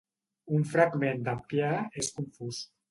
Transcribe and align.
Un 0.59 0.65
fragment 0.71 1.21
d'Appià 1.29 1.71
és 2.05 2.13
confús. 2.19 2.69